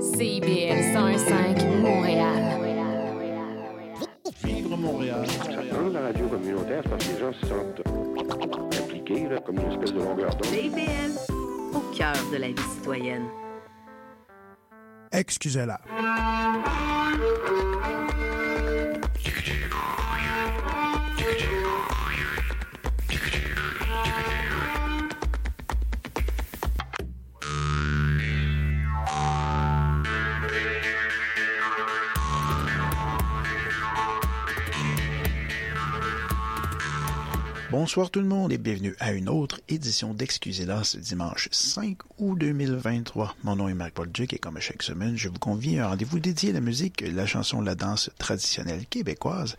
[0.00, 2.42] CIBL 105 Montréal.
[4.44, 5.26] Vivre Montréal.
[5.70, 7.82] Dans la radio communautaire, parce que les gens se sentent
[8.80, 10.46] impliqués, là, comme une espèce de longueur d'onde.
[10.46, 11.32] CIBL,
[11.74, 13.26] au cœur de la vie citoyenne.
[15.12, 15.80] Excusez-la.
[37.98, 42.38] Bonsoir tout le monde et bienvenue à une autre édition d'Excusez-la ce dimanche 5 août
[42.38, 43.34] 2023.
[43.42, 46.20] Mon nom est Marc-Paul Duc et comme chaque semaine, je vous convie à un rendez-vous
[46.20, 49.56] dédié à la musique, la chanson, la danse traditionnelle québécoise.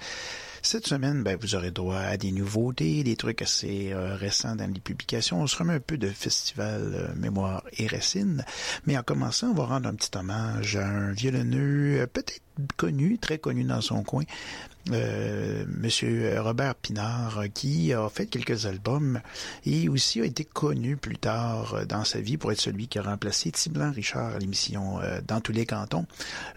[0.61, 4.71] Cette semaine, ben, vous aurez droit à des nouveautés, des trucs assez euh, récents dans
[4.71, 5.41] les publications.
[5.41, 8.45] On se remet un peu de festival euh, Mémoire et Racine.
[8.85, 12.41] Mais en commençant, on va rendre un petit hommage à un violonneux, euh, peut-être
[12.75, 14.23] connu, très connu dans son coin,
[14.91, 19.21] euh, Monsieur Robert Pinard, qui a fait quelques albums
[19.65, 23.01] et aussi a été connu plus tard dans sa vie pour être celui qui a
[23.01, 26.05] remplacé Tiblan Richard à l'émission euh, Dans tous les cantons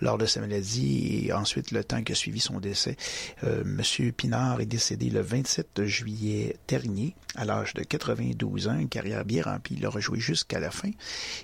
[0.01, 2.97] lors de sa maladie et ensuite le temps qui a suivi son décès.
[3.45, 8.89] Euh, Monsieur Pinard est décédé le 27 juillet dernier à l'âge de 92 ans, une
[8.89, 9.77] carrière bien remplie.
[9.79, 10.91] Il a rejoué jusqu'à la fin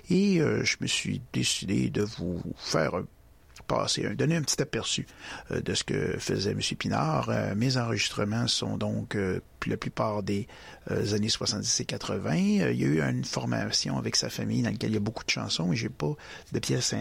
[0.09, 3.05] et euh, je me suis décidé de vous faire un
[3.69, 5.05] passer, donner un petit aperçu
[5.51, 6.59] euh, de ce que faisait M.
[6.77, 7.29] Pinard.
[7.29, 10.47] Euh, mes enregistrements sont donc euh, la plupart des
[10.89, 12.35] années 70 et 80.
[12.35, 15.23] il y a eu une formation avec sa famille dans laquelle il y a beaucoup
[15.23, 16.13] de chansons et j'ai pas
[16.51, 16.95] de pièces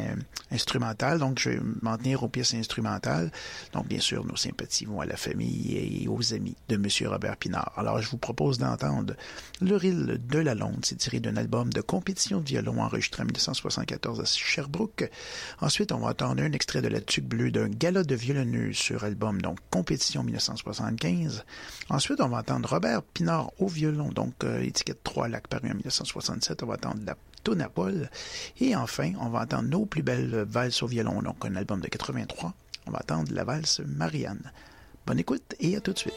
[0.50, 3.30] instrumentales, donc je vais m'en tenir aux pièces instrumentales.
[3.72, 6.86] Donc bien sûr, nos sympathies vont à la famille et aux amis de M.
[7.10, 7.72] Robert Pinard.
[7.76, 9.14] Alors je vous propose d'entendre
[9.60, 10.84] Le Ril de la Londe.
[10.84, 15.10] C'est tiré d'un album de compétition de violon enregistré en 1974 à Sherbrooke.
[15.60, 19.04] Ensuite, on va entendre un extrait de La Tuque Bleue d'un gala de violonneux sur
[19.04, 21.44] album, donc Compétition 1975.
[21.88, 25.74] Ensuite, on va entendre Robert Pinard au violon, donc euh, étiquette 3 lacs paru en
[25.74, 26.62] 1967.
[26.62, 28.10] On va entendre La Toune à Paul.
[28.60, 31.88] Et enfin, on va entendre Nos plus belles valses au violon, donc un album de
[31.88, 32.54] 83.
[32.86, 34.52] On va entendre la valse Marianne.
[35.06, 36.14] Bonne écoute et à tout de suite.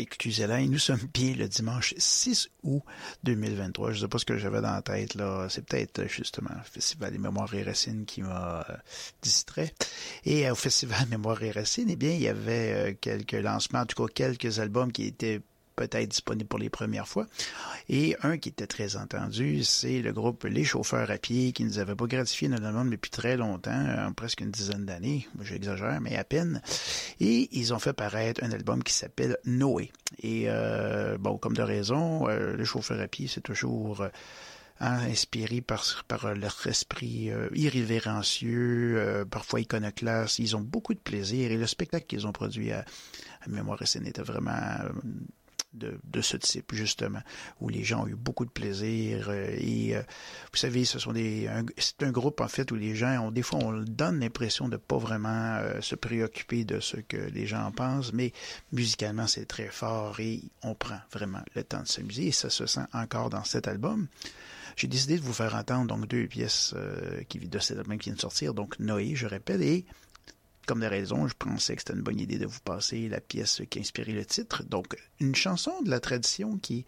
[0.00, 2.82] Excusez-la nous sommes bien le dimanche 6 août
[3.24, 3.92] 2023.
[3.92, 5.46] Je ne sais pas ce que j'avais dans la tête là.
[5.48, 8.74] C'est peut-être justement le Festival des Mémoires et Racines qui m'a euh,
[9.22, 9.72] distrait.
[10.24, 13.80] Et euh, au Festival Mémoires et Racines, eh bien, il y avait euh, quelques lancements,
[13.80, 15.40] en tout cas quelques albums qui étaient
[15.76, 17.26] peut-être disponible pour les premières fois.
[17.88, 21.78] Et un qui était très entendu, c'est le groupe Les Chauffeurs à pied qui nous
[21.78, 26.24] avait pas gratifié notre demande depuis très longtemps, presque une dizaine d'années, j'exagère, mais à
[26.24, 26.62] peine.
[27.20, 29.92] Et ils ont fait paraître un album qui s'appelle Noé.
[30.22, 34.00] Et euh, bon, comme de raison, euh, Les Chauffeurs à pied, c'est toujours...
[34.00, 34.08] Euh,
[34.80, 40.38] hein, inspiré par, par leur esprit euh, irrévérencieux, parfois iconoclaste.
[40.38, 42.84] Ils ont beaucoup de plaisir et le spectacle qu'ils ont produit à,
[43.48, 44.58] Mémoire et Scène était vraiment
[45.76, 47.20] de, ce type, justement,
[47.60, 49.26] où les gens ont eu beaucoup de plaisir.
[49.28, 50.02] Euh, et euh,
[50.52, 51.48] vous savez, ce sont des.
[51.78, 54.76] C'est un groupe, en fait, où les gens ont des fois on donne l'impression de
[54.76, 58.32] pas vraiment euh, se préoccuper de ce que les gens en pensent, mais
[58.72, 62.66] musicalement, c'est très fort et on prend vraiment le temps de s'amuser et ça se
[62.66, 64.06] sent encore dans cet album.
[64.76, 66.74] J'ai décidé de vous faire entendre donc deux pièces
[67.30, 69.86] qui de cet album qui viennent de sortir, donc Noé, je répète, et
[70.66, 73.62] comme des raisons, je pensais que c'était une bonne idée de vous passer la pièce
[73.70, 74.64] qui a inspiré le titre.
[74.64, 76.84] Donc, une chanson de la tradition qui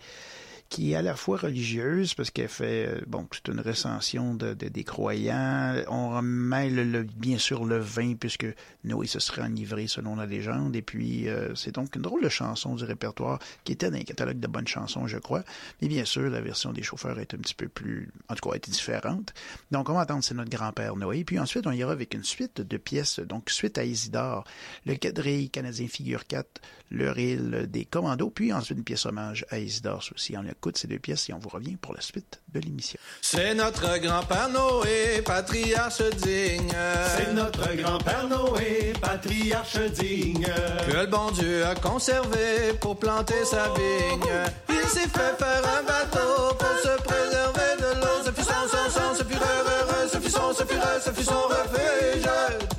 [0.68, 4.68] qui est à la fois religieuse parce qu'elle fait bon c'est une recension de, de,
[4.68, 5.75] des croyants.
[5.88, 8.46] On mêle le, bien sûr le vin puisque
[8.84, 10.76] Noé se serait enivré selon la légende.
[10.76, 14.04] Et puis euh, c'est donc une drôle de chanson du répertoire qui était dans les
[14.04, 15.42] catalogues de bonnes chansons je crois.
[15.80, 18.56] Mais bien sûr la version des chauffeurs est un petit peu plus en tout cas
[18.56, 19.32] est différente.
[19.70, 21.25] Donc on va entendre c'est notre grand-père Noé.
[21.25, 24.44] Puis ensuite on ira avec une suite de pièces donc suite à Isidore
[24.84, 26.60] le quadrille canadien figure 4
[26.90, 30.87] le reel des commandos puis ensuite une pièce hommage à Isidore aussi on écoute ces
[30.88, 32.99] deux pièces et on vous revient pour la suite de l'émission.
[33.23, 36.73] C'est notre grand-père Noé, patriarche digne.
[37.16, 40.47] C'est notre grand-père Noé, patriarche digne.
[40.87, 44.30] Que le bon Dieu a conservé pour planter sa vigne.
[44.68, 48.25] Il s'est fait faire un bateau pour se préserver de l'eau.
[48.25, 51.11] Ce fut son, son, son, ce fut heureux, ce fut son, ce fut heureux, ce
[51.11, 52.28] fut son refuge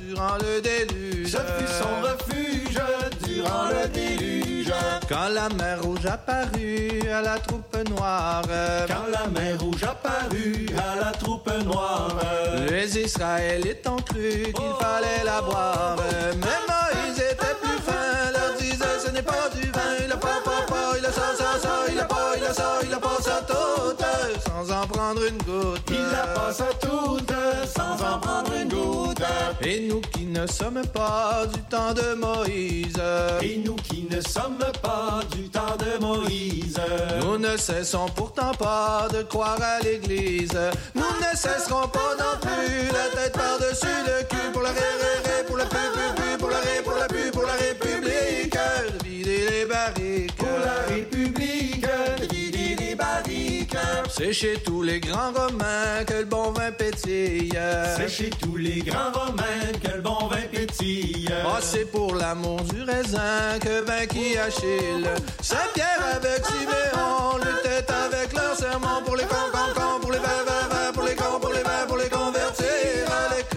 [0.00, 1.30] durant le déluge.
[1.30, 2.29] Ce fut son refuge durant le déluge.
[5.10, 8.42] Quand la mer rouge apparut à la troupe noire.
[8.86, 12.14] Quand la mer rouge apparut à la troupe noire.
[12.68, 15.96] Les Israélites ont cru qu'il oh, fallait la boire.
[16.36, 19.96] Mais Moïse était plus fin, leur disait ce n'est pas du vin.
[20.04, 22.54] Il a pas, pas, pas, il a ça, ça, ça, il a pas, il a
[22.54, 24.04] ça, il a pas ça toute,
[24.46, 25.90] sans en prendre une goutte.
[25.90, 27.32] Il a pas ça toute,
[27.66, 28.49] sans en prendre une goutte.
[29.62, 33.00] Et nous qui ne sommes pas du temps de Moïse.
[33.42, 36.80] Et nous qui ne sommes pas du temps de Moïse.
[37.22, 40.58] Nous ne cessons pourtant pas de croire à l'Église.
[40.94, 45.30] Nous ne cesserons pas non plus la tête par-dessus le cul pour la ré, ré,
[45.30, 48.52] ré, pour la pu, pu, pu, pour la ré, pour la pu, pour la République.
[48.52, 50.36] De vider les barriques.
[50.36, 51.79] Pour la République.
[54.10, 57.52] C'est chez tous les grands Romains que le bon vin pétille.
[57.96, 61.28] C'est chez tous les grands Romains que le bon vin pétille.
[61.46, 65.08] Oh, c'est pour l'amour du raisin que vainquit Achille.
[65.40, 70.92] Saint-Pierre avec Siméon luttait avec leur serment pour les cons, pour les vins, vins, vins,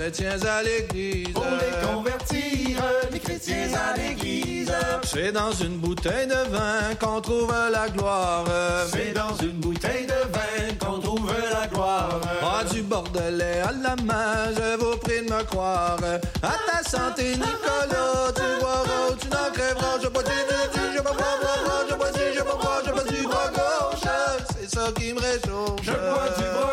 [0.04, 1.34] chrétiens à l'église.
[1.34, 4.70] Pour les convertir les chrétiens à l'église.
[5.04, 8.44] C'est dans une bouteille de vin qu'on trouve la gloire.
[8.92, 12.20] C'est dans une bouteille de vin qu'on trouve la gloire.
[12.42, 15.98] Ah, du bordelais à la main, je vous prie de me croire.
[16.42, 20.00] À ta santé, Nicolas, tu boiras ou tu n'en crèveras.
[20.04, 22.60] Je bois du, du, du, je bois, bois, bois, bois, je bois du, je bois,
[22.62, 24.10] bois, je bois du bras gauche.
[24.60, 25.80] C'est ça qui me réchauffe.
[25.82, 26.73] Je bois du bras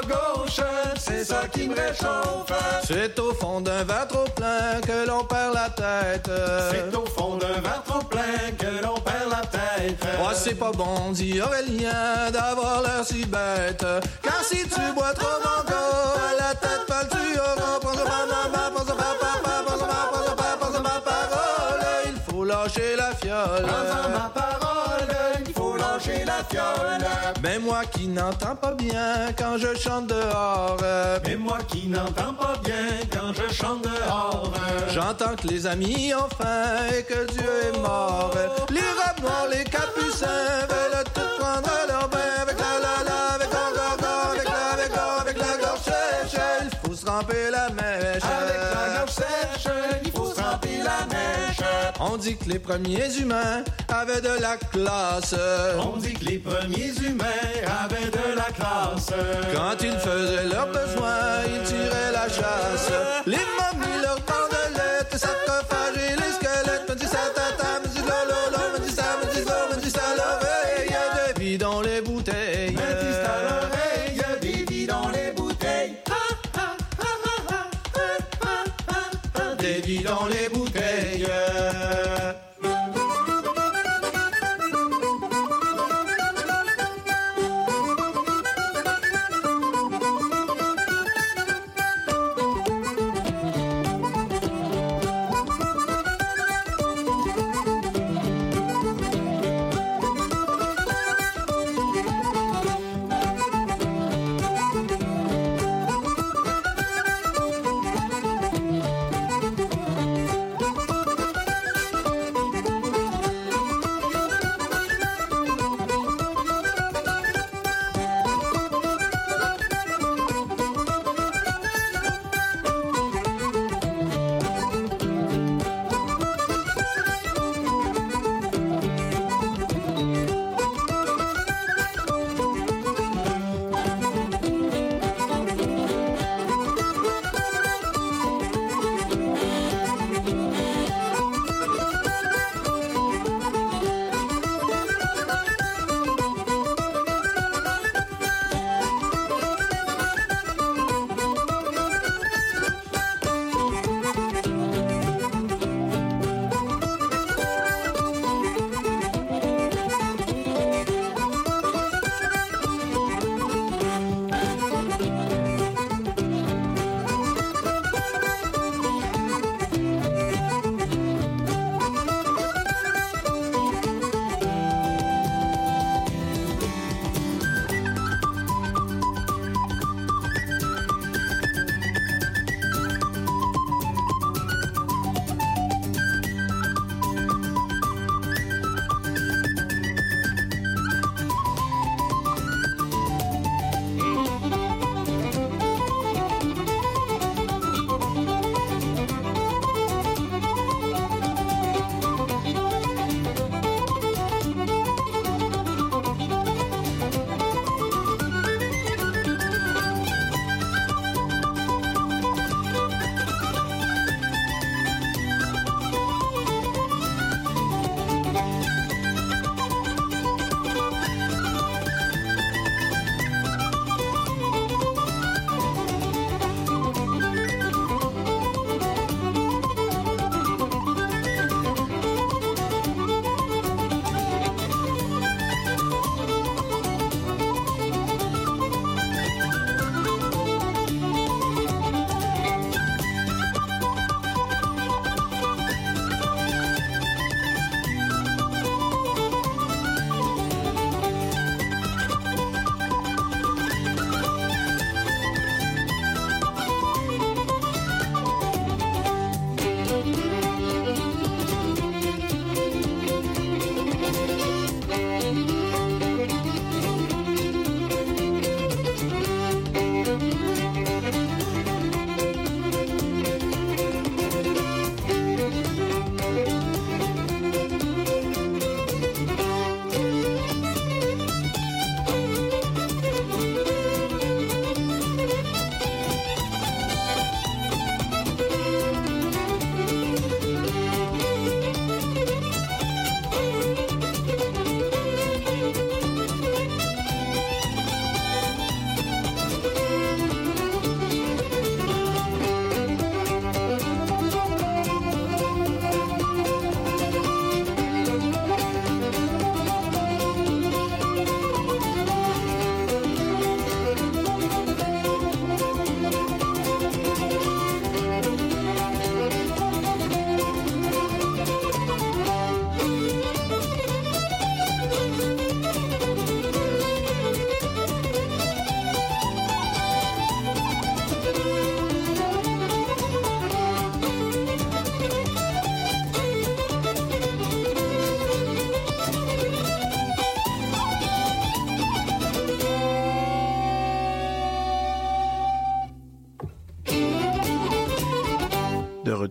[0.98, 2.52] c'est ça qui me réchauffe.
[2.84, 6.30] C'est au fond d'un verre trop plein que l'on perd la tête.
[6.70, 10.04] C'est au fond d'un verre trop plein que l'on perd la tête.
[10.20, 13.86] Oh, c'est pas bon, dit Aurélien, d'avoir l'air si bête.
[14.22, 17.80] Car si tu bois trop mon gars, la tête pâle tu auras.
[17.80, 18.16] Pense papa,
[20.60, 21.84] pense parole.
[22.06, 23.66] Il faut lâcher la fiole.
[26.30, 27.04] La fiole.
[27.42, 30.76] Mais moi qui n'entends pas bien quand je chante dehors.
[31.26, 34.52] Mais moi qui n'entends pas bien quand je chante dehors.
[34.94, 38.32] J'entends que les amis ont faim et que Dieu est mort.
[38.70, 43.64] Les robes les capucins veulent tout prendre leur bain avec la la la, avec la
[44.30, 45.90] avec la avec la avec la gorge.
[46.62, 47.59] Il faut se ramper la
[52.12, 55.34] On dit que les premiers humains avaient de la classe.
[55.78, 57.24] On dit que les premiers humains
[57.84, 59.10] avaient de la classe.
[59.54, 62.90] Quand ils faisaient leurs besoins, ils tiraient la chasse.
[63.26, 67.30] Les mamies leur bandelettes, sarcophages et les squelettes me disent ça,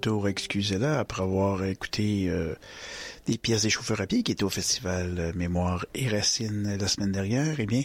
[0.07, 2.55] Excusez-la après avoir écouté euh,
[3.27, 7.12] des pièces des chauffeurs à pied qui étaient au festival Mémoire et Racine la semaine
[7.12, 7.59] dernière.
[7.59, 7.83] Eh bien,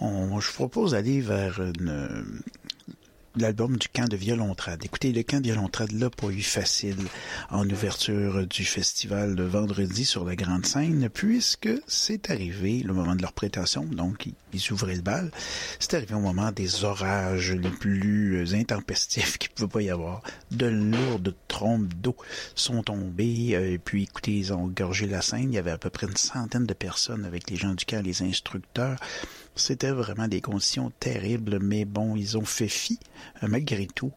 [0.00, 2.24] on, je vous propose d'aller vers une,
[3.36, 4.84] l'album du camp de Violontrad.
[4.84, 6.96] Écoutez, le camp de Violontrad l'a pas eu facile
[7.50, 13.14] en ouverture du festival de vendredi sur la grande scène, puisque c'est arrivé le moment
[13.14, 15.30] de leur prétention, donc ils ouvraient le bal.
[15.78, 20.22] C'est arrivé au moment des orages les plus intempestifs qu'il pouvait pas y avoir.
[20.50, 22.16] De lourdes trompes d'eau
[22.54, 25.52] sont tombées, euh, et puis écoutez, ils ont gorgé la scène.
[25.52, 28.02] Il y avait à peu près une centaine de personnes avec les gens du camp,
[28.04, 28.98] les instructeurs.
[29.56, 32.98] C'était vraiment des conditions terribles, mais bon, ils ont fait fi,
[33.42, 34.12] malgré tout,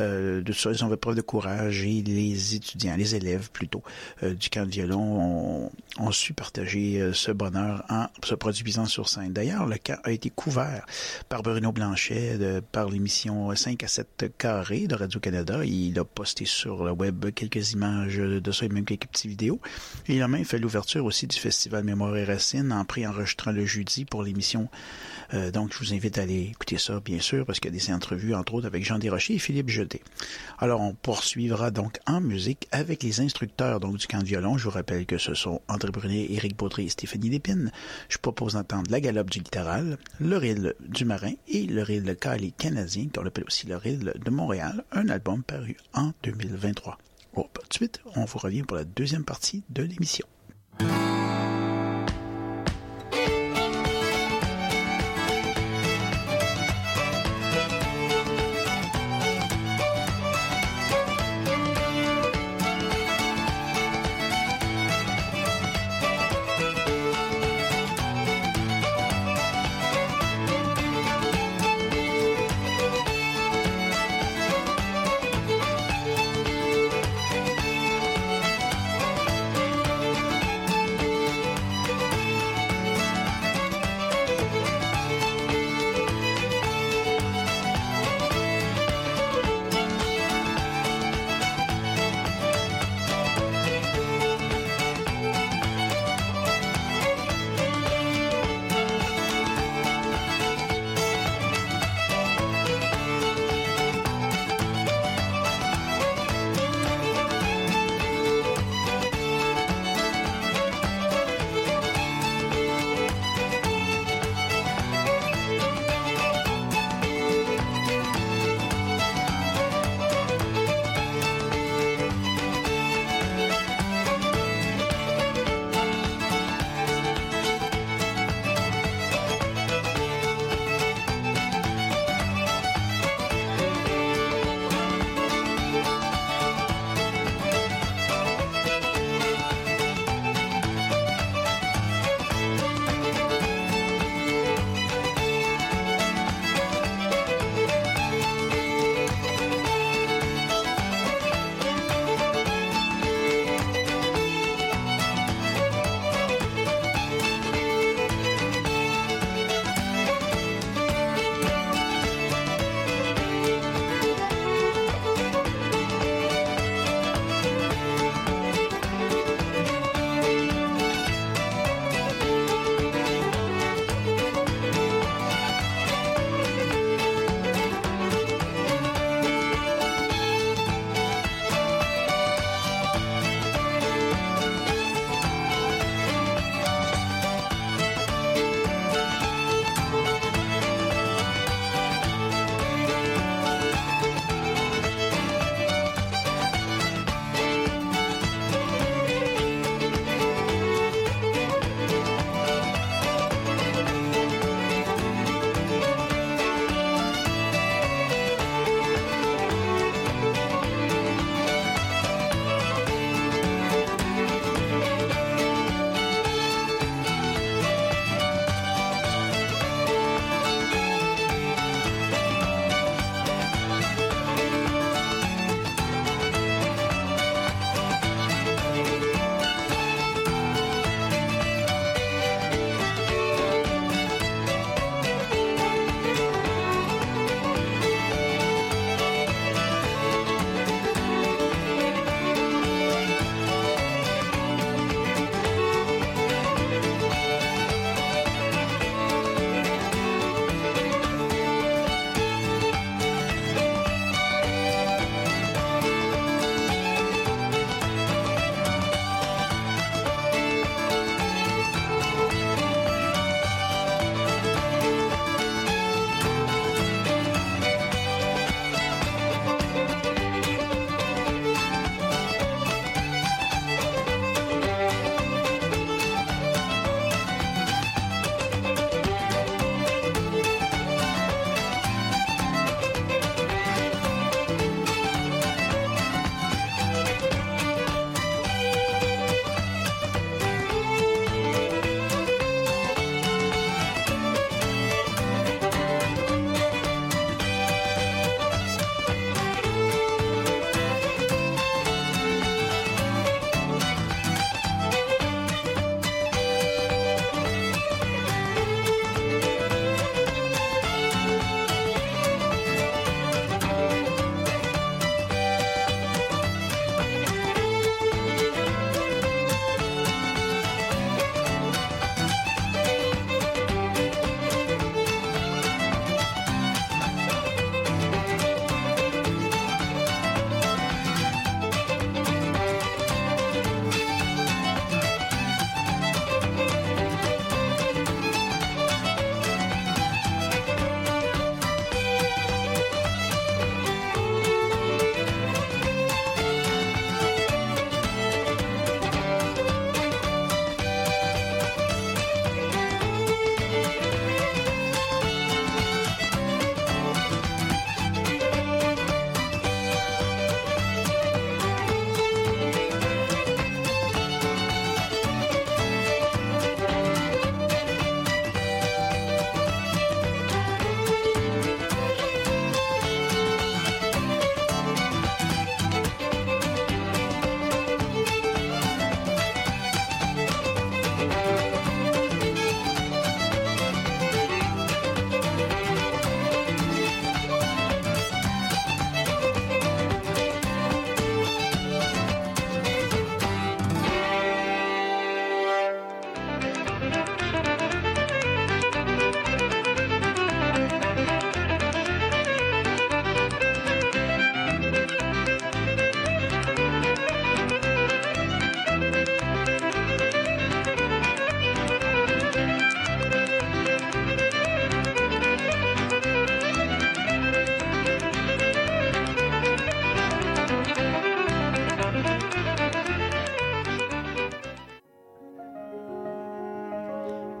[0.00, 3.82] euh, de ça, ils ont fait preuve de courage et les étudiants, les élèves plutôt,
[4.22, 9.08] euh, du camp de violon ont, su partager euh, ce bonheur en se produisant sur
[9.08, 9.32] scène.
[9.32, 10.84] D'ailleurs, le camp a été couvert
[11.28, 15.64] par Bruno Blanchet, de, par l'émission 5 à 7 carrés de Radio-Canada.
[15.64, 19.60] Il a posté sur le web quelques images de ça et même quelques petites vidéos.
[20.08, 24.04] Il a même fait l'ouverture aussi du Festival Mémoire et Racine en pré-enregistrant le jeudi
[24.04, 24.68] pour l'émission.
[25.34, 27.78] Euh, donc, je vous invite à aller écouter ça, bien sûr, parce qu'il y a
[27.78, 30.02] des entrevues, entre autres, avec Jean Desrochers et Philippe Jeté.
[30.58, 34.58] Alors, on poursuivra donc en musique avec les instructeurs donc, du camp de violon.
[34.58, 37.72] Je vous rappelle que ce sont André Brunet, Éric Baudry et Stéphanie Lépine.
[38.08, 42.52] Je propose d'entendre la galope du littoral, le ril du marin et le ril Cali
[42.52, 46.98] canadien, qu'on appelle aussi le ril de Montréal, un album paru en 2023.
[47.34, 50.26] Bon, tout de suite, on vous revient pour la deuxième partie de l'émission.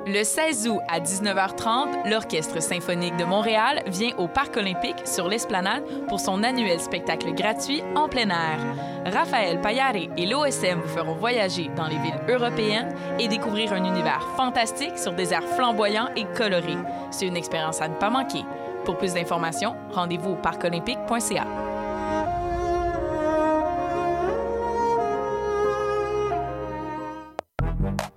[0.08, 5.82] Le 16 août à 19h30, l'Orchestre symphonique de Montréal vient au Parc olympique sur l'Esplanade
[6.06, 8.60] pour son annuel spectacle gratuit en plein air.
[9.04, 14.22] Raphaël Payare et l'OSM vous feront voyager dans les villes européennes et découvrir un univers
[14.36, 16.78] fantastique sur des airs flamboyants et colorés.
[17.10, 18.44] C'est une expérience à ne pas manquer.
[18.84, 21.75] Pour plus d'informations, rendez-vous au parcolympique.ca.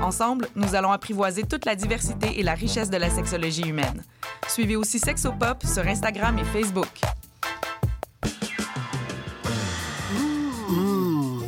[0.00, 4.02] Ensemble, nous allons apprivoiser toute la diversité et la richesse de la sexologie humaine.
[4.48, 6.88] Suivez aussi Sexopop sur Instagram et Facebook.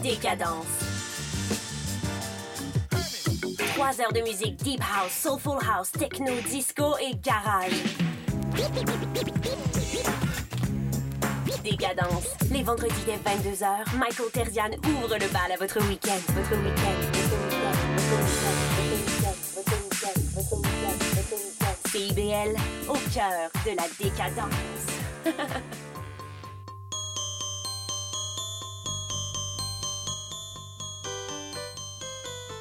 [0.02, 0.66] Décadence.
[3.74, 7.72] Trois heures de musique deep house, soulful house, techno, disco et garage.
[11.62, 12.26] Décadence.
[12.50, 16.18] Les vendredis dès 22h, Michael Terzian ouvre le bal à votre week-end.
[16.34, 16.98] Votre week-end.
[21.86, 22.56] CIBL,
[22.88, 24.52] au cœur de la décadence.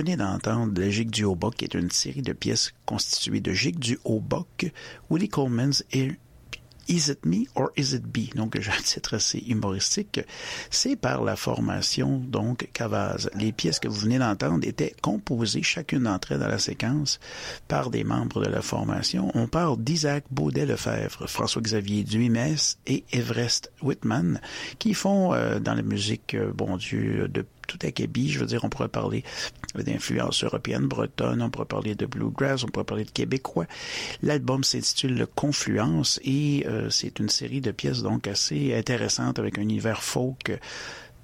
[0.00, 3.78] Venez d'entendre la gigue du hautbock, qui est une série de pièces constituées de gigue
[3.78, 4.72] du hautbock,
[5.10, 6.12] Willie Coleman's et
[6.88, 8.34] Is It Me or Is It Be?
[8.34, 10.20] Donc, j'ai un titre assez humoristique.
[10.70, 13.28] C'est par la formation, donc, Cavaz.
[13.34, 17.20] Les pièces que vous venez d'entendre étaient composées, chacune d'entre elles dans la séquence,
[17.68, 19.30] par des membres de la formation.
[19.34, 24.40] On parle d'Isaac Baudet-Lefebvre, François-Xavier Duimès et Everest Whitman,
[24.78, 28.30] qui font, euh, dans la musique, euh, bon Dieu, de tout acabit.
[28.30, 29.24] Je veux dire, on pourrait parler
[29.74, 33.66] d'influence européenne, bretonne, on pourrait parler de bluegrass, on pourrait parler de québécois.
[34.22, 39.62] L'album s'intitule Confluence et euh, c'est une série de pièces donc assez intéressantes avec un
[39.62, 40.58] univers folk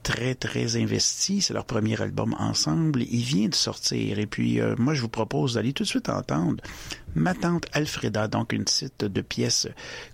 [0.06, 1.42] très, très investi.
[1.42, 3.02] C'est leur premier album ensemble.
[3.02, 4.20] Il vient de sortir.
[4.20, 6.62] Et puis, euh, moi, je vous propose d'aller tout de suite entendre
[7.16, 9.68] Ma tante Alfreda, donc une site de pièces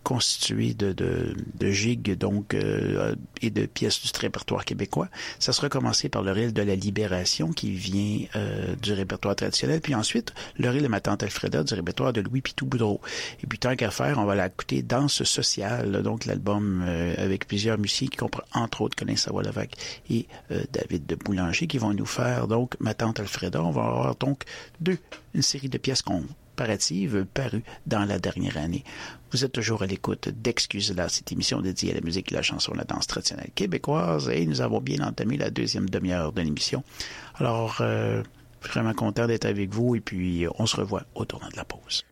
[0.05, 5.09] constituées de, de, de gigs donc, euh, et de pièces du répertoire québécois.
[5.41, 9.81] Ça sera commencé par le reel de la Libération qui vient euh, du répertoire traditionnel,
[9.81, 13.01] puis ensuite le reel de Ma tante Alfreda du répertoire de Louis Pitou Boudreau.
[13.43, 17.79] Et puis tant qu'à faire, on va l'écouter Danse sociale, donc l'album euh, avec plusieurs
[17.79, 19.73] musiciens qui comprend entre autres Colin Savoie-Levac
[20.09, 23.61] et euh, David de Boulanger qui vont nous faire donc Ma tante Alfreda.
[23.61, 24.45] On va avoir donc
[24.81, 24.99] deux,
[25.35, 26.23] une série de pièces qu'on
[26.53, 28.85] comparative parue dans la dernière année.
[29.33, 32.85] Vous êtes toujours à l'écoute d'Excuse-la, cette émission dédiée à la musique, la chanson, la
[32.85, 36.85] danse traditionnelle québécoise, et nous avons bien entamé la deuxième demi-heure de l'émission.
[37.37, 38.23] Alors, euh,
[38.63, 42.05] vraiment content d'être avec vous, et puis on se revoit au tournant de la pause.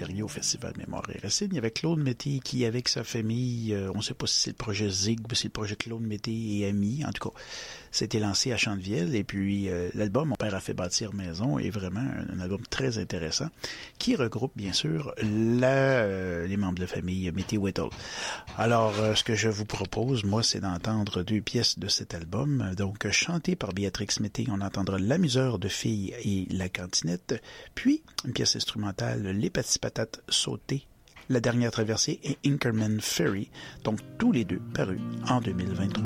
[0.00, 0.89] Dernier au Festival Mémoire
[1.40, 4.40] Il y avait Claude Mété qui, avec sa famille, euh, on ne sait pas si
[4.40, 7.28] c'est le projet Zig ou si c'est le projet Claude Mété et amis, en tout
[7.28, 7.36] cas,
[7.90, 9.14] c'était lancé à Chantevielle.
[9.14, 12.98] Et puis, euh, l'album Mon père a fait bâtir maison est vraiment un, album très
[12.98, 13.48] intéressant
[13.98, 17.88] qui regroupe, bien sûr, euh, les membres de la famille Mété Whittle.
[18.56, 22.74] Alors, ce que je vous propose, moi, c'est d'entendre deux pièces de cet album.
[22.76, 27.42] Donc, chantée par Béatrix Mété, on entendra L'amuseur de filles et La cantinette,
[27.74, 30.79] puis une pièce instrumentale, Les petits patates sautées
[31.30, 33.48] la dernière traversée et Inkerman Ferry,
[33.84, 36.04] donc tous les deux parus en 2023.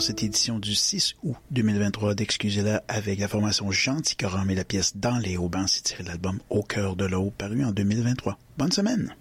[0.00, 4.96] Cette édition du 6 août 2023 d'Excusez-la avec la formation Gentil Coram et la pièce
[4.96, 8.38] Dans les haubans, c'est tiré l'album Au cœur de l'eau, paru en 2023.
[8.58, 9.14] Bonne semaine!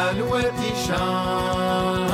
[0.00, 2.10] L'alouette y chante.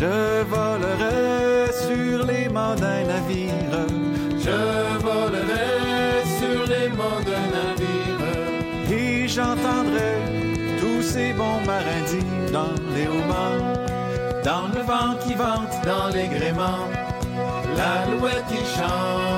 [0.00, 3.74] Je volerai sur les mâts d'un navire.
[4.46, 4.60] Je
[5.06, 5.70] volerai
[6.38, 8.22] sur les mâts d'un navire.
[8.90, 10.14] Et j'entendrai
[10.80, 13.64] tous ces bons marins dire dans les haubans.
[14.44, 16.86] Dans le vent qui vente, dans les gréements.
[17.78, 19.35] L'alouette y chante.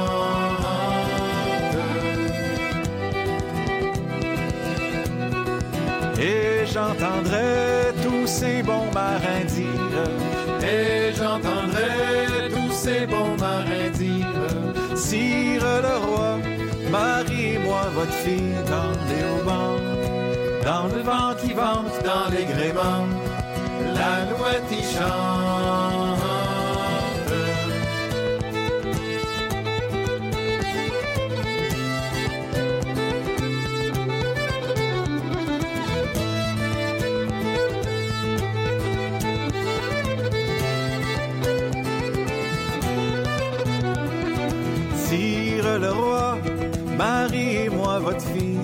[6.21, 9.99] Et j'entendrai tous ces bons marins dire.
[10.63, 14.97] Et j'entendrai tous ces bons marins dire.
[14.97, 16.39] Sire le roi,
[16.91, 19.79] mariez-moi votre fille dans les haubans.
[20.65, 23.07] Dans le vent qui vente, dans les gréements.
[23.95, 26.28] L'alouette y chante.
[46.99, 48.59] Mariez-moi votre fille.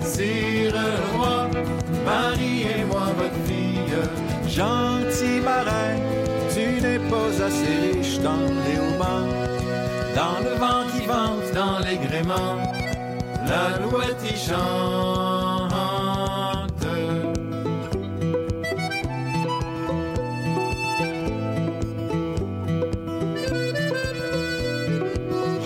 [0.00, 0.74] Sire
[1.14, 1.48] roi,
[2.04, 3.96] mariez-moi votre fille.
[4.48, 5.94] Gentil marin,
[6.52, 9.30] tu n'es pas assez riche dans les haubans.
[10.20, 12.58] Dans le vent qui vente, dans les gréements,
[13.48, 15.72] l'alouette y chante.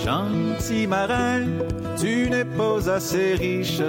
[0.04, 1.35] Gentil marin,
[1.98, 3.82] tu n'es pas assez riche.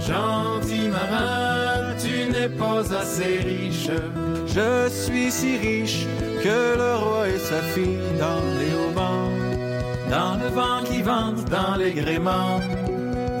[0.00, 3.90] Gentil marin, tu n'es pas assez riche.
[4.46, 6.06] Je suis si riche
[6.42, 9.30] que le roi et sa fille dans les haubans.
[10.10, 12.60] Dans le vent qui vente, dans les gréements,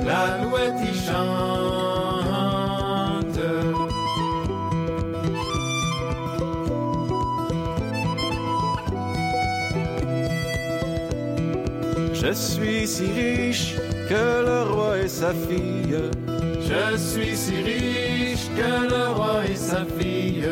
[0.04, 1.86] l'alouette y chante.
[12.12, 13.76] Je suis si riche
[14.08, 15.98] que le roi et sa fille.
[16.60, 20.48] Je suis si riche que le roi et sa fille.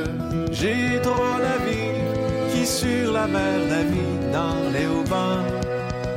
[0.51, 5.45] J'ai trois navires qui sur la mer naviguent dans les haubans.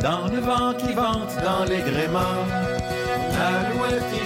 [0.01, 2.45] Dans le vent qui vente, dans les gréements,
[3.33, 4.16] l'alouette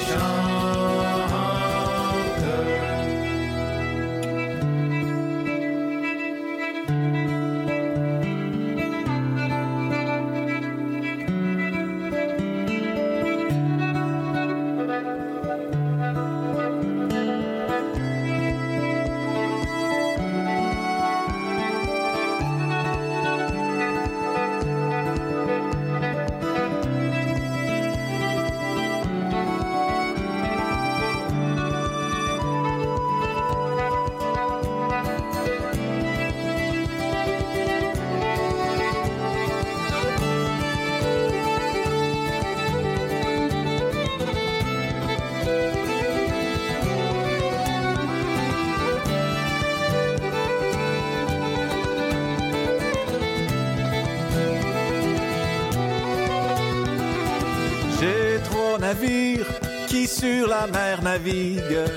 [61.01, 61.91] mer naviguent.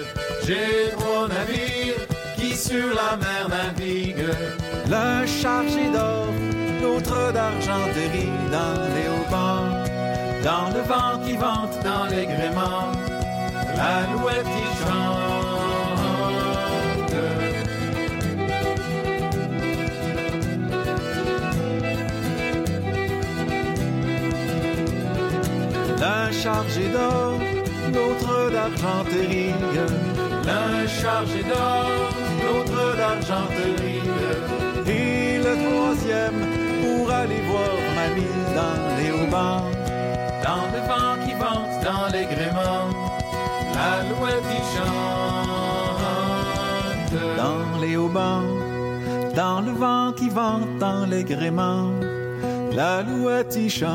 [0.47, 4.35] J'ai trois navires qui sur la mer naviguent.
[4.91, 6.29] L'un chargé d'or,
[6.83, 9.71] l'autre d'argenterie dans les haubans.
[10.43, 12.93] Dans le vent qui vente, dans les gréements,
[13.77, 15.35] l'alouette y chante.
[26.01, 27.24] L'un chargé d'or,
[30.47, 31.89] L'un chargé d'or,
[32.43, 34.03] l'autre d'argenterie.
[34.87, 36.41] Et le troisième
[36.83, 39.71] pour aller voir mamie dans les haubans.
[40.43, 42.91] Dans le vent qui vente dans les gréments,
[43.75, 46.03] l'alouette y chante.
[47.39, 48.45] Dans les haubans,
[49.35, 51.91] dans le vent qui vente dans les gréments,
[52.73, 53.95] l'alouette y chante.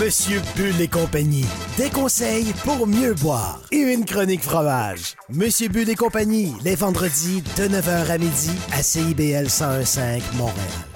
[0.00, 1.44] Monsieur Bull et compagnie.
[1.76, 3.60] Des conseils pour mieux boire.
[3.70, 5.14] Et une chronique fromage.
[5.28, 10.89] Monsieur Bull et compagnie, les vendredis de 9h à midi à CIBL 101.5 Montréal.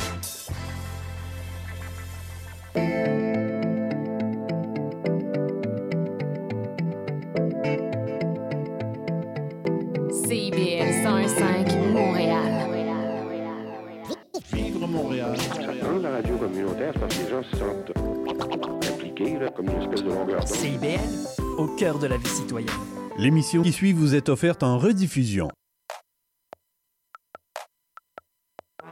[20.47, 20.99] CIBL,
[21.57, 22.70] au cœur de la vie citoyenne.
[23.16, 25.49] L'émission qui suit vous est offerte en rediffusion.